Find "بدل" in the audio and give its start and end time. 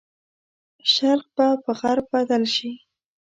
2.13-2.43